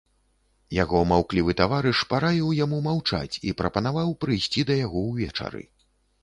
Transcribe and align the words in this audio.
Яго 0.83 1.01
маўклівы 1.09 1.53
таварыш 1.61 1.99
параіў 2.13 2.47
яму 2.63 2.79
маўчаць 2.87 3.35
і 3.51 3.53
прапанаваў 3.61 4.11
прыйсці 4.27 4.65
да 4.71 4.81
яго 4.83 5.05
ўвечары. 5.13 5.63